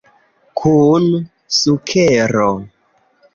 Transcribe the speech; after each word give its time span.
Kun 0.61 1.05
sukero. 1.59 2.49